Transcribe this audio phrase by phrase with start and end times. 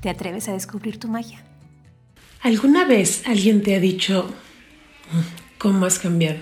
[0.00, 1.44] ¿Te atreves a descubrir tu magia?
[2.40, 4.32] ¿Alguna vez alguien te ha dicho,
[5.58, 6.40] ¿cómo has cambiado?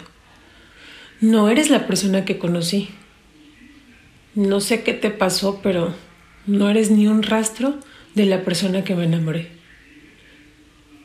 [1.21, 2.91] No eres la persona que conocí.
[4.37, 5.93] No sé qué te pasó, pero
[6.47, 7.81] no eres ni un rastro
[8.15, 9.51] de la persona que me enamoré.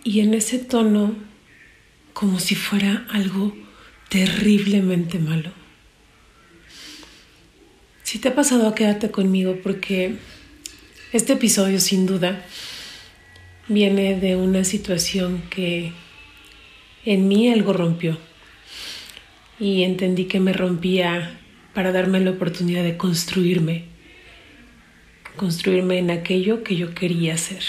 [0.03, 1.15] Y en ese tono,
[2.13, 3.55] como si fuera algo
[4.09, 5.51] terriblemente malo.
[8.03, 10.19] Si te ha pasado, quédate conmigo porque
[11.13, 12.43] este episodio sin duda
[13.67, 15.91] viene de una situación que
[17.05, 18.17] en mí algo rompió
[19.59, 21.39] y entendí que me rompía
[21.75, 23.85] para darme la oportunidad de construirme,
[25.35, 27.63] construirme en aquello que yo quería ser.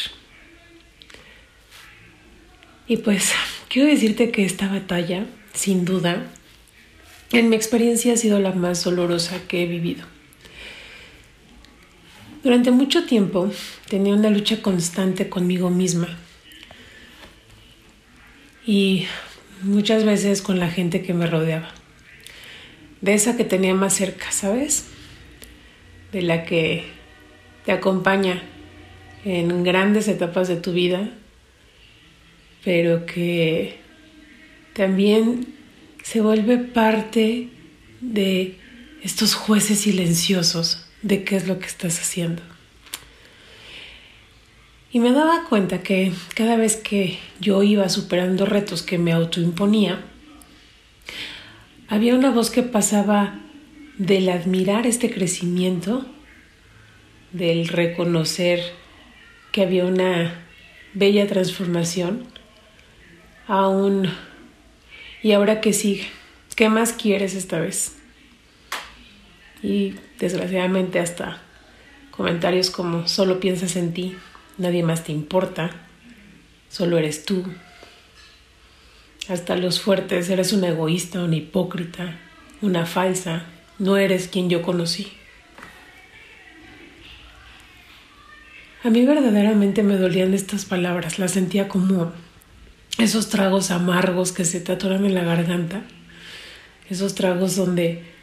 [2.86, 3.32] Y pues
[3.68, 6.32] quiero decirte que esta batalla, sin duda,
[7.30, 10.06] en mi experiencia ha sido la más dolorosa que he vivido.
[12.44, 13.50] Durante mucho tiempo
[13.88, 16.18] tenía una lucha constante conmigo misma
[18.66, 19.06] y
[19.62, 21.72] muchas veces con la gente que me rodeaba.
[23.00, 24.88] De esa que tenía más cerca, ¿sabes?
[26.12, 26.84] De la que
[27.64, 28.42] te acompaña
[29.24, 31.14] en grandes etapas de tu vida,
[32.62, 33.78] pero que
[34.74, 35.46] también
[36.02, 37.48] se vuelve parte
[38.02, 38.58] de
[39.02, 42.42] estos jueces silenciosos de qué es lo que estás haciendo.
[44.90, 50.00] Y me daba cuenta que cada vez que yo iba superando retos que me autoimponía,
[51.88, 53.38] había una voz que pasaba
[53.98, 56.06] del admirar este crecimiento,
[57.32, 58.60] del reconocer
[59.52, 60.42] que había una
[60.94, 62.26] bella transformación,
[63.46, 64.08] a un
[65.22, 66.06] ¿y ahora qué sigue?
[66.56, 67.96] ¿Qué más quieres esta vez?
[69.64, 71.40] Y desgraciadamente hasta
[72.10, 74.14] comentarios como solo piensas en ti,
[74.58, 75.70] nadie más te importa,
[76.68, 77.42] solo eres tú.
[79.26, 82.18] Hasta los fuertes, eres una egoísta, una hipócrita,
[82.60, 83.46] una falsa,
[83.78, 85.10] no eres quien yo conocí.
[88.82, 92.12] A mí verdaderamente me dolían estas palabras, las sentía como
[92.98, 95.84] esos tragos amargos que se te en la garganta,
[96.90, 98.13] esos tragos donde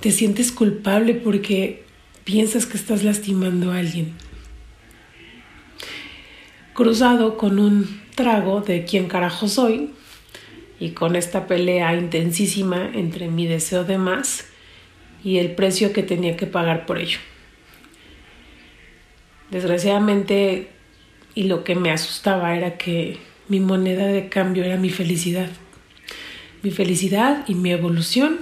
[0.00, 1.84] te sientes culpable porque
[2.24, 4.14] piensas que estás lastimando a alguien.
[6.74, 9.90] Cruzado con un trago de quién carajo soy
[10.78, 14.46] y con esta pelea intensísima entre mi deseo de más
[15.24, 17.18] y el precio que tenía que pagar por ello.
[19.50, 20.68] Desgraciadamente,
[21.34, 23.18] y lo que me asustaba era que
[23.48, 25.48] mi moneda de cambio era mi felicidad.
[26.62, 28.40] Mi felicidad y mi evolución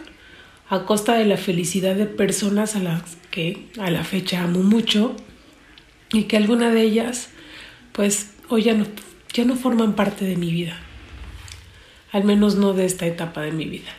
[0.75, 5.17] a costa de la felicidad de personas a las que a la fecha amo mucho
[6.13, 7.31] y que alguna de ellas
[7.93, 8.87] pues hoy ya no,
[9.33, 10.77] ya no forman parte de mi vida,
[12.13, 13.91] al menos no de esta etapa de mi vida.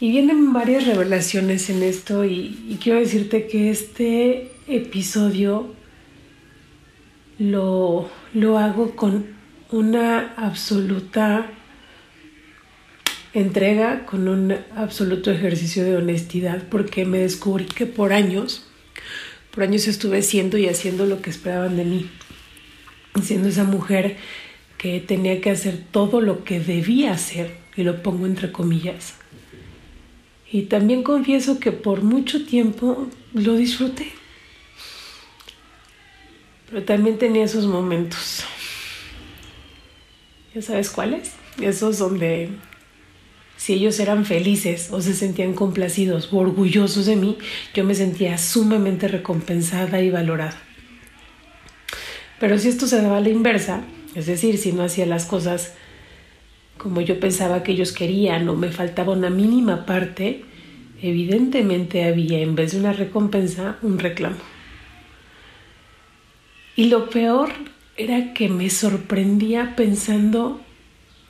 [0.00, 5.74] Y vienen varias revelaciones en esto y, y quiero decirte que este episodio
[7.38, 9.26] lo, lo hago con
[9.70, 11.46] una absoluta
[13.32, 18.66] entrega con un absoluto ejercicio de honestidad porque me descubrí que por años,
[19.52, 22.10] por años estuve siendo y haciendo lo que esperaban de mí,
[23.22, 24.16] siendo esa mujer
[24.78, 29.14] que tenía que hacer todo lo que debía hacer, y lo pongo entre comillas.
[30.50, 34.10] Y también confieso que por mucho tiempo lo disfruté.
[36.68, 38.44] Pero también tenía esos momentos.
[40.54, 41.32] ¿Ya sabes cuáles?
[41.60, 42.50] Esos donde
[43.60, 47.36] si ellos eran felices o se sentían complacidos o orgullosos de mí,
[47.74, 50.56] yo me sentía sumamente recompensada y valorada.
[52.38, 53.82] Pero si esto se daba a la inversa,
[54.14, 55.74] es decir, si no hacía las cosas
[56.78, 60.42] como yo pensaba que ellos querían o me faltaba una mínima parte,
[61.02, 64.38] evidentemente había en vez de una recompensa un reclamo.
[66.76, 67.50] Y lo peor
[67.98, 70.62] era que me sorprendía pensando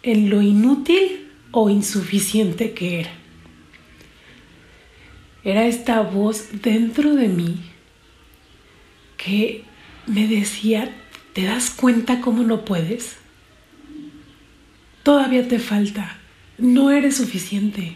[0.04, 3.10] en lo inútil o insuficiente que era.
[5.42, 7.56] Era esta voz dentro de mí
[9.16, 9.64] que
[10.06, 10.94] me decía,
[11.32, 13.16] ¿te das cuenta cómo no puedes?
[15.02, 16.18] Todavía te falta,
[16.58, 17.94] no eres suficiente.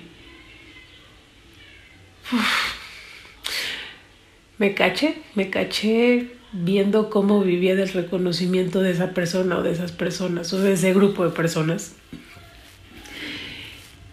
[4.57, 9.93] Me caché, me caché viendo cómo vivía del reconocimiento de esa persona o de esas
[9.93, 11.97] personas o de ese grupo de personas.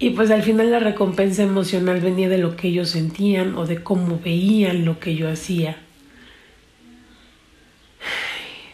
[0.01, 3.83] Y pues al final la recompensa emocional venía de lo que ellos sentían o de
[3.83, 5.77] cómo veían lo que yo hacía.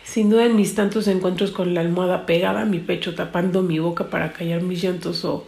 [0.06, 3.78] Sin duda en mis tantos encuentros con la almohada pegada a mi pecho, tapando mi
[3.78, 5.46] boca para callar mis llantos o,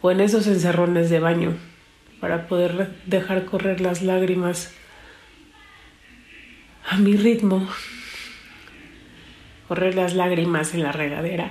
[0.00, 1.52] o en esos encerrones de baño
[2.18, 4.72] para poder dejar correr las lágrimas
[6.88, 7.68] a mi ritmo,
[9.68, 11.50] correr las lágrimas en la regadera.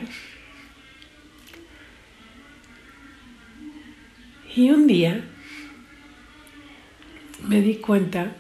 [4.55, 5.23] Y un día
[7.47, 8.35] me di cuenta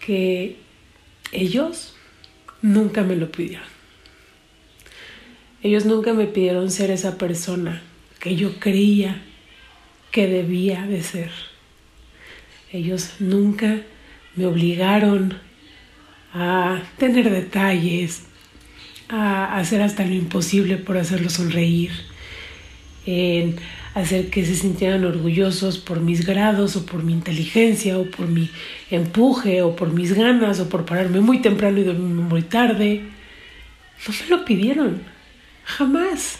[0.00, 0.56] que
[1.30, 1.94] ellos
[2.62, 3.66] nunca me lo pidieron.
[5.62, 7.82] Ellos nunca me pidieron ser esa persona
[8.18, 9.22] que yo creía
[10.10, 11.30] que debía de ser.
[12.72, 13.82] Ellos nunca
[14.34, 15.38] me obligaron
[16.32, 18.24] a tener detalles,
[19.08, 21.90] a hacer hasta lo imposible por hacerlos sonreír,
[23.06, 23.56] en
[23.94, 28.50] hacer que se sintieran orgullosos por mis grados o por mi inteligencia o por mi
[28.90, 33.02] empuje o por mis ganas o por pararme muy temprano y dormirme muy tarde.
[34.06, 35.02] No me lo pidieron,
[35.64, 36.38] jamás.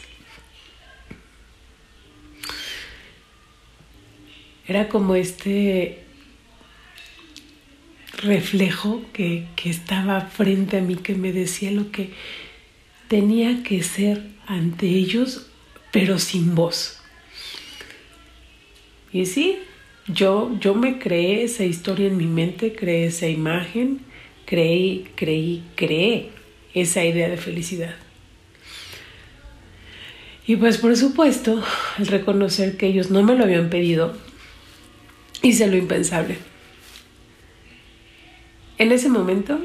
[4.67, 6.03] Era como este
[8.23, 12.11] reflejo que, que estaba frente a mí que me decía lo que
[13.09, 15.51] tenía que ser ante ellos,
[15.93, 16.99] pero sin voz.
[19.12, 19.59] Y sí,
[20.09, 24.00] yo, yo me creé esa historia en mi mente, creé esa imagen,
[24.47, 26.31] creí, creí, creé
[26.75, 27.94] esa idea de felicidad.
[30.47, 31.62] Y pues por supuesto,
[31.99, 34.17] al reconocer que ellos no me lo habían pedido,
[35.43, 36.38] hice lo impensable.
[38.79, 39.61] En ese momento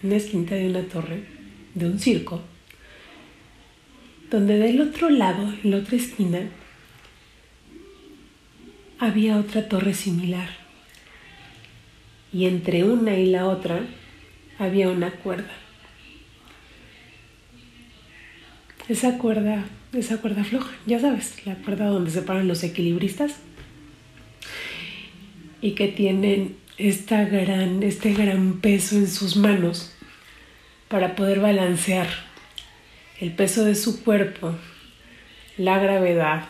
[0.03, 1.23] una esquina de una torre,
[1.73, 2.41] de un circo,
[4.29, 6.47] donde del otro lado, en la otra esquina,
[8.99, 10.49] había otra torre similar.
[12.31, 13.81] Y entre una y la otra
[14.59, 15.70] había una cuerda.
[18.91, 23.35] Esa cuerda, esa cuerda floja, ya sabes, la cuerda donde se paran los equilibristas
[25.61, 29.93] y que tienen esta gran, este gran peso en sus manos
[30.87, 32.07] para poder balancear
[33.19, 34.55] el peso de su cuerpo,
[35.57, 36.45] la gravedad,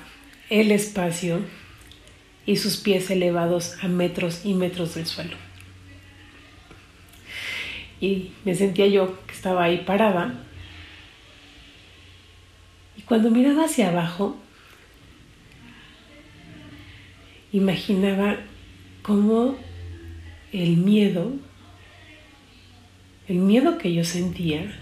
[0.50, 1.42] el espacio
[2.46, 5.38] y sus pies elevados a metros y metros del suelo.
[8.00, 10.48] Y me sentía yo que estaba ahí parada
[13.06, 14.38] cuando miraba hacia abajo,
[17.52, 18.38] imaginaba
[19.02, 19.58] cómo
[20.52, 21.34] el miedo,
[23.28, 24.78] el miedo que yo sentía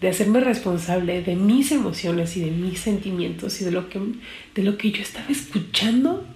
[0.00, 4.00] de hacerme responsable de mis emociones y de mis sentimientos y de lo que,
[4.54, 6.26] de lo que yo estaba escuchando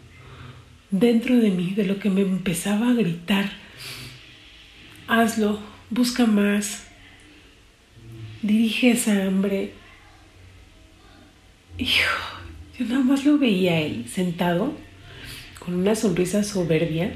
[0.90, 3.50] dentro de mí, de lo que me empezaba a gritar.
[5.06, 5.58] Hazlo,
[5.90, 6.86] busca más,
[8.42, 9.72] dirige esa hambre,
[11.78, 12.25] Hijo,
[12.76, 14.73] yo nada más lo veía él sentado
[15.61, 17.14] con una sonrisa soberbia,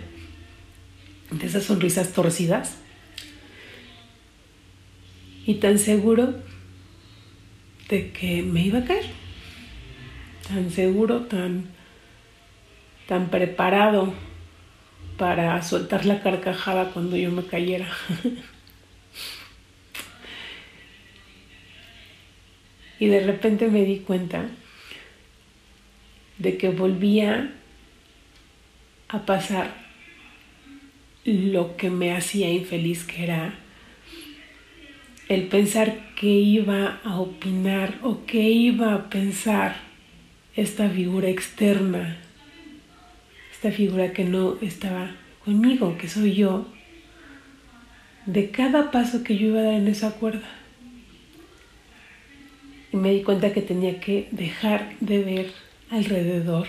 [1.32, 2.76] de esas sonrisas torcidas.
[5.44, 6.34] Y tan seguro
[7.88, 9.06] de que me iba a caer.
[10.46, 11.64] Tan seguro, tan,
[13.08, 14.14] tan preparado
[15.18, 17.88] para soltar la carcajada cuando yo me cayera.
[23.02, 24.48] y de repente me di cuenta
[26.38, 27.50] de que volvía
[29.08, 29.74] a pasar
[31.24, 33.54] lo que me hacía infeliz, que era
[35.28, 39.80] el pensar que iba a opinar o que iba a pensar
[40.54, 42.18] esta figura externa,
[43.50, 45.10] esta figura que no estaba
[45.44, 46.68] conmigo, que soy yo,
[48.26, 50.61] de cada paso que yo iba a dar en esa cuerda.
[52.92, 55.52] Y me di cuenta que tenía que dejar de ver
[55.90, 56.68] alrededor.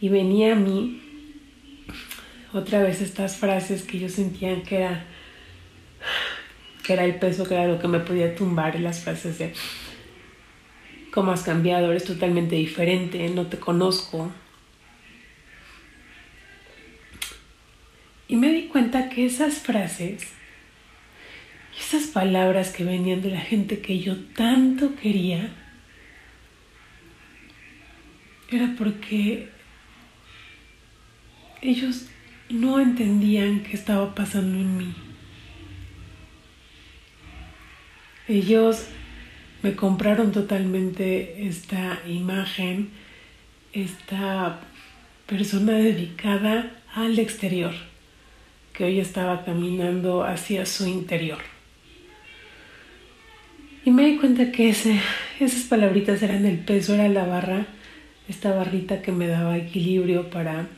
[0.00, 1.00] Y venía a mí
[2.52, 5.04] otra vez estas frases que yo sentía que era,
[6.84, 9.52] que era el peso, que era lo que me podía tumbar, las frases de
[11.10, 14.30] cómo has cambiado, eres totalmente diferente, no te conozco.
[18.28, 20.22] Y me di cuenta que esas frases,
[21.80, 25.50] esas palabras que venían de la gente que yo tanto quería,
[28.50, 29.48] era porque
[31.62, 32.06] ellos
[32.50, 34.94] no entendían qué estaba pasando en mí.
[38.28, 38.86] Ellos
[39.62, 42.90] me compraron totalmente esta imagen,
[43.72, 44.60] esta
[45.26, 47.74] persona dedicada al exterior,
[48.72, 51.59] que hoy estaba caminando hacia su interior.
[53.84, 57.66] Y me di cuenta que esas palabritas eran el peso, era la barra,
[58.28, 60.68] esta barrita que me daba equilibrio para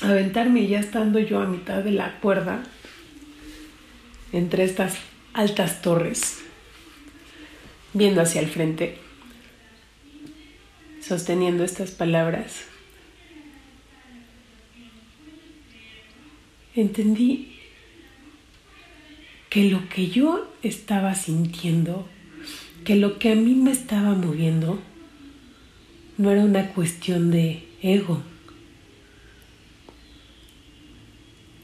[0.00, 2.62] aventarme ya estando yo a mitad de la cuerda
[4.32, 4.96] entre estas
[5.32, 6.38] altas torres,
[7.92, 8.96] viendo hacia el frente,
[11.00, 12.64] sosteniendo estas palabras.
[16.76, 17.53] Entendí
[19.54, 22.08] que lo que yo estaba sintiendo,
[22.84, 24.80] que lo que a mí me estaba moviendo,
[26.18, 28.20] no era una cuestión de ego,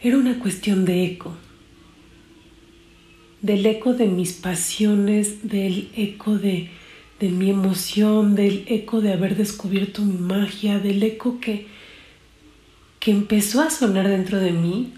[0.02, 1.37] Era una cuestión de eco,
[3.42, 6.70] del eco de mis pasiones, del eco de,
[7.20, 11.66] mi emoción, del eco de haber descubierto mi magia, del eco que,
[12.99, 14.94] que empezó a sonar dentro de mí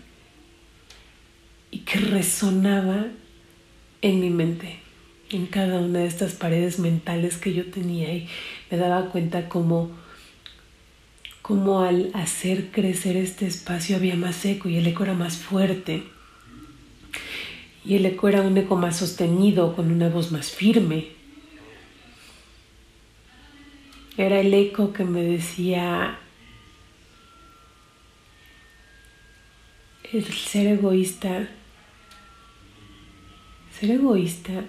[1.72, 3.06] y que resonaba
[4.02, 4.78] en mi mente,
[5.30, 8.28] en cada una de estas paredes mentales que yo tenía y
[8.70, 9.90] me daba cuenta como
[11.40, 16.04] como al hacer crecer este espacio había más eco y el eco era más fuerte.
[17.84, 21.08] Y el eco era un eco más sostenido, con una voz más firme.
[24.16, 26.16] Era el eco que me decía,
[30.12, 31.48] el ser egoísta,
[33.82, 34.64] ser egoísta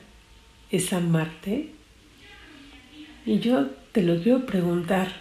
[0.72, 1.70] es amarte.
[3.28, 5.14] Y yo te lo quiero preguntar.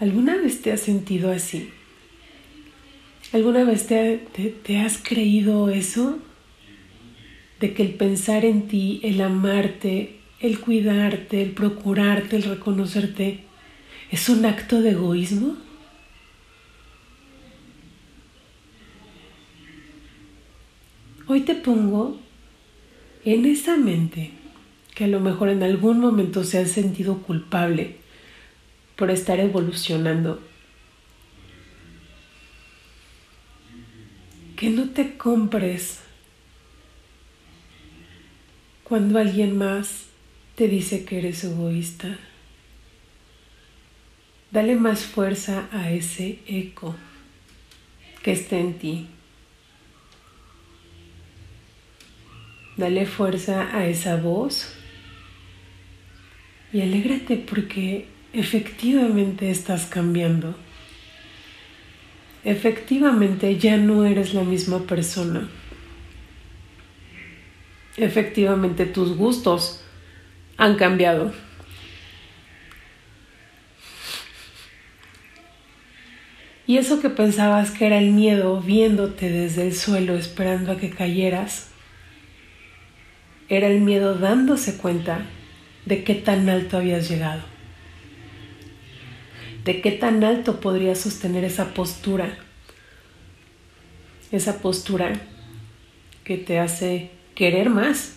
[0.00, 1.68] ¿Alguna vez te has sentido así?
[3.34, 6.20] ¿Alguna vez te, has creído eso?
[7.60, 13.40] De que el pensar en ti, el amarte, el cuidarte, el procurarte, el reconocerte,
[14.10, 15.58] es un acto de egoísmo?
[21.26, 22.18] Hoy te pongo
[23.24, 24.32] en esa mente
[24.94, 27.96] que a lo mejor en algún momento se ha sentido culpable
[28.96, 30.42] por estar evolucionando.
[34.56, 36.00] Que no te compres
[38.84, 40.04] cuando alguien más
[40.54, 42.18] te dice que eres egoísta.
[44.50, 46.94] Dale más fuerza a ese eco
[48.22, 49.06] que está en ti.
[52.82, 54.74] Dale fuerza a esa voz
[56.72, 60.56] y alégrate porque efectivamente estás cambiando.
[62.42, 65.48] Efectivamente ya no eres la misma persona.
[67.96, 69.84] Efectivamente tus gustos
[70.56, 71.32] han cambiado.
[76.66, 80.90] Y eso que pensabas que era el miedo viéndote desde el suelo esperando a que
[80.90, 81.68] cayeras,
[83.52, 85.26] era el miedo dándose cuenta
[85.84, 87.42] de qué tan alto habías llegado.
[89.64, 92.36] de qué tan alto podrías sostener esa postura,
[94.32, 95.20] esa postura
[96.24, 98.16] que te hace querer más,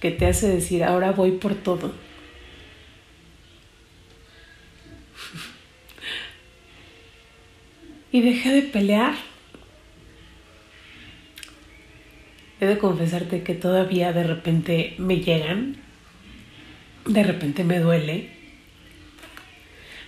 [0.00, 1.92] que te hace decir, ahora voy por todo.
[8.12, 9.31] y dejé de pelear.
[12.62, 15.78] He de confesarte que todavía de repente me llegan,
[17.04, 18.30] de repente me duele,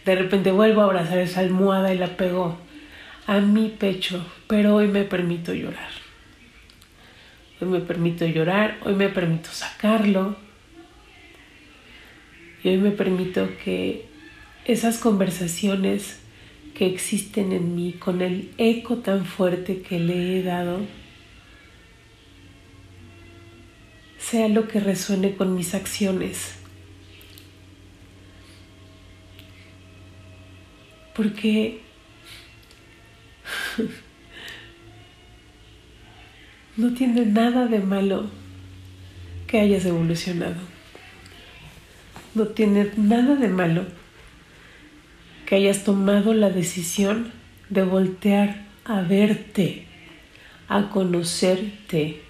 [0.05, 2.57] de repente vuelvo a abrazar esa almohada y la pego
[3.27, 5.91] a mi pecho, pero hoy me permito llorar.
[7.61, 10.37] Hoy me permito llorar, hoy me permito sacarlo.
[12.63, 14.07] Y hoy me permito que
[14.65, 16.21] esas conversaciones
[16.73, 20.83] que existen en mí con el eco tan fuerte que le he dado,
[24.25, 26.55] sea lo que resuene con mis acciones.
[31.15, 31.83] Porque
[36.77, 38.31] no tiene nada de malo
[39.47, 40.57] que hayas evolucionado.
[42.35, 43.85] No tiene nada de malo
[45.47, 47.31] que hayas tomado la decisión
[47.69, 49.87] de voltear a verte,
[50.69, 52.23] a conocerte,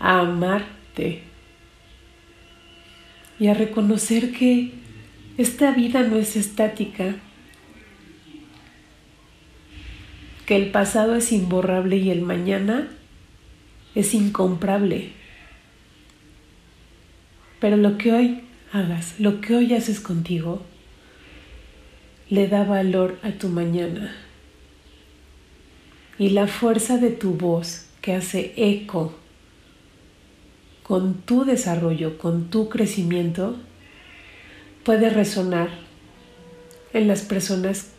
[0.00, 0.24] a
[3.38, 4.72] y a reconocer que
[5.38, 7.16] esta vida no es estática,
[10.46, 12.88] que el pasado es imborrable y el mañana
[13.94, 15.12] es incomparable.
[17.60, 18.40] Pero lo que hoy
[18.72, 20.62] hagas, lo que hoy haces contigo,
[22.28, 24.14] le da valor a tu mañana.
[26.18, 29.14] Y la fuerza de tu voz que hace eco
[30.90, 33.56] con tu desarrollo, con tu crecimiento,
[34.82, 35.68] puede resonar
[36.92, 37.92] en las personas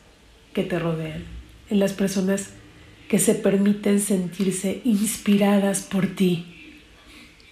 [0.51, 1.23] que te rodean,
[1.69, 2.49] en las personas
[3.07, 6.45] que se permiten sentirse inspiradas por ti,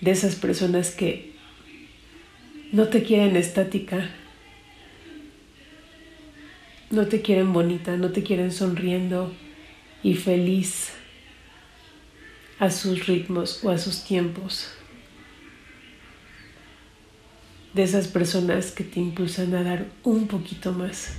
[0.01, 1.31] de esas personas que
[2.73, 4.09] no te quieren estática,
[6.89, 9.33] no te quieren bonita, no te quieren sonriendo
[10.03, 10.89] y feliz
[12.59, 14.73] a sus ritmos o a sus tiempos.
[17.73, 21.13] De esas personas que te impulsan a dar un poquito más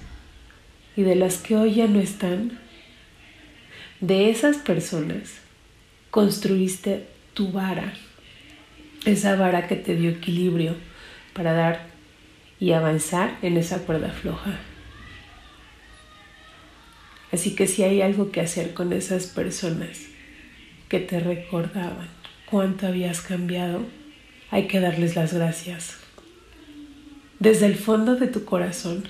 [0.97, 2.59] y de las que hoy ya no están,
[4.01, 5.35] de esas personas
[6.11, 7.95] construiste tu vara,
[9.05, 10.75] esa vara que te dio equilibrio
[11.33, 11.87] para dar
[12.59, 14.59] y avanzar en esa cuerda floja.
[17.33, 20.07] Así que si hay algo que hacer con esas personas
[20.89, 22.09] que te recordaban
[22.45, 23.87] cuánto habías cambiado,
[24.51, 25.99] hay que darles las gracias.
[27.41, 29.05] Desde el fondo de tu corazón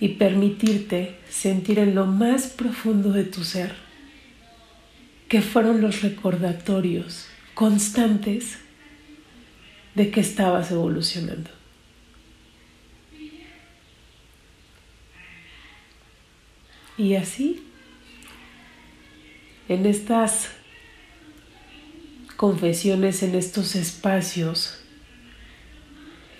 [0.00, 3.74] y permitirte sentir en lo más profundo de tu ser
[5.28, 8.58] que fueron los recordatorios constantes
[9.94, 11.50] de que estabas evolucionando.
[16.96, 17.64] Y así,
[19.68, 20.50] en estas
[22.36, 24.83] confesiones, en estos espacios,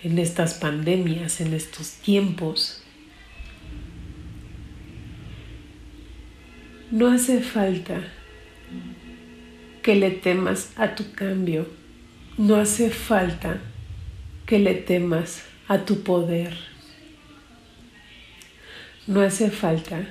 [0.04, 2.82] en estas pandemias, en estos tiempos,
[6.90, 8.00] no hace falta
[9.82, 11.66] que le temas a tu cambio,
[12.36, 13.60] no hace falta
[14.46, 16.54] que le temas a tu poder,
[19.06, 20.06] no hace falta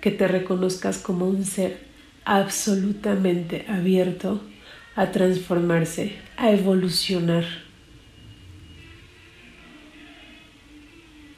[0.00, 1.86] que te reconozcas como un ser
[2.24, 4.42] absolutamente abierto
[4.96, 7.65] a transformarse, a evolucionar.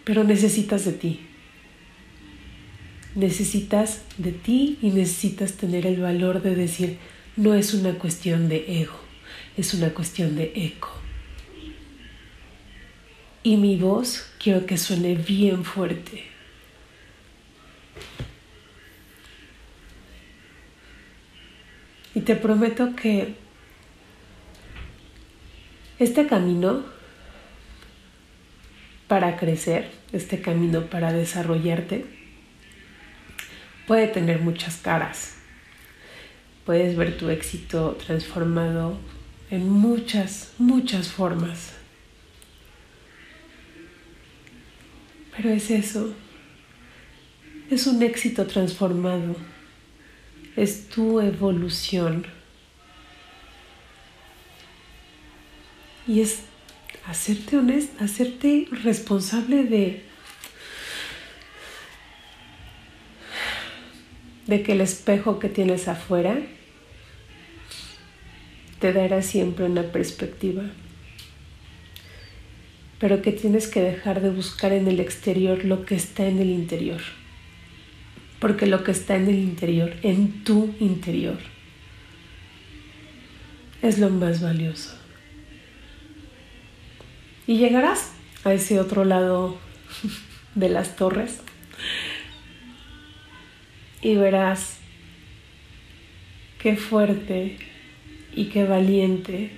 [0.09, 1.21] Pero necesitas de ti.
[3.15, 6.97] Necesitas de ti y necesitas tener el valor de decir,
[7.37, 8.99] no es una cuestión de ego,
[9.59, 10.89] es una cuestión de eco.
[13.43, 16.25] Y mi voz quiero que suene bien fuerte.
[22.15, 23.35] Y te prometo que
[25.99, 26.87] este camino
[29.07, 32.07] para crecer, este camino para desarrollarte,
[33.87, 35.35] puede tener muchas caras.
[36.65, 38.99] Puedes ver tu éxito transformado
[39.51, 41.73] en muchas, muchas formas.
[45.37, 46.15] Pero es eso,
[47.71, 49.37] es un éxito transformado
[50.59, 52.27] es tu evolución.
[56.07, 56.41] Y es
[57.09, 60.05] hacerte honesta, hacerte responsable de
[64.47, 66.39] de que el espejo que tienes afuera
[68.79, 70.63] te dará siempre una perspectiva,
[72.99, 76.49] pero que tienes que dejar de buscar en el exterior lo que está en el
[76.49, 77.01] interior,
[78.39, 81.39] porque lo que está en el interior, en tu interior,
[83.83, 85.08] es lo más valioso.
[87.49, 88.13] Y llegarás
[88.45, 89.57] a ese otro lado
[90.55, 91.41] de las torres
[94.03, 94.77] y verás
[96.61, 97.57] qué fuerte
[98.35, 99.51] y qué valiente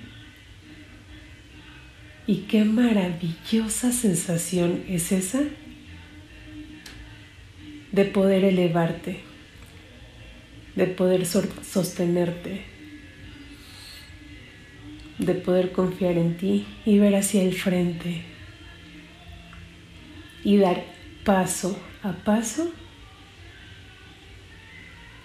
[2.27, 5.41] y qué maravillosa sensación es esa
[7.91, 9.19] de poder elevarte,
[10.77, 12.70] de poder sostenerte,
[15.21, 18.23] de poder confiar en ti y ver hacia el frente
[20.43, 20.83] y dar
[21.23, 22.71] paso a paso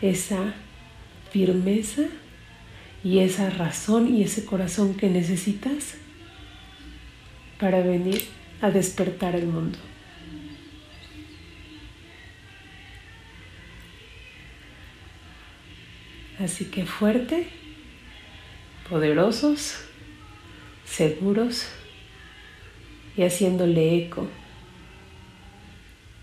[0.02, 0.54] esa
[1.30, 2.02] firmeza
[3.02, 5.94] y esa razón y ese corazón que necesitas
[7.58, 8.22] para venir
[8.60, 9.78] a despertar el mundo.
[16.38, 17.48] Así que fuerte,
[18.88, 19.74] poderosos,
[20.84, 21.64] seguros
[23.16, 24.28] y haciéndole eco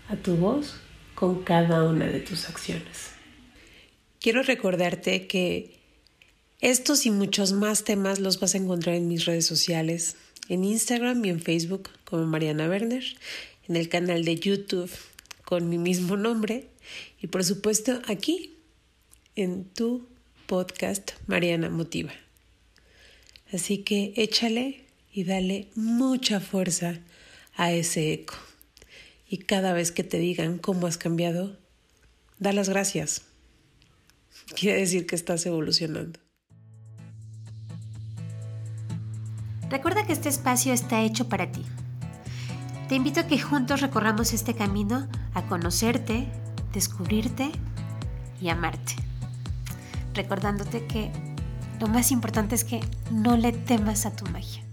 [0.08, 0.80] a tu voz
[1.14, 3.12] con cada una de tus acciones.
[4.20, 5.78] Quiero recordarte que
[6.60, 10.16] estos y muchos más temas los vas a encontrar en mis redes sociales,
[10.48, 13.04] en Instagram y en Facebook como Mariana Werner,
[13.68, 14.90] en el canal de YouTube
[15.44, 16.68] con mi mismo nombre
[17.20, 18.56] y por supuesto aquí
[19.36, 20.06] en tu
[20.46, 22.23] podcast Mariana Motiva.
[23.52, 27.00] Así que échale y dale mucha fuerza
[27.54, 28.34] a ese eco.
[29.28, 31.56] Y cada vez que te digan cómo has cambiado,
[32.38, 33.22] da las gracias
[34.54, 36.20] quiere decir que estás evolucionando.
[39.70, 41.64] Recuerda que este espacio está hecho para ti.
[42.88, 46.28] Te invito a que juntos recorramos este camino a conocerte,
[46.72, 47.50] descubrirte
[48.40, 48.94] y amarte.
[50.12, 51.10] Recordándote que
[51.80, 54.63] lo más importante es que no le temas a tu magia.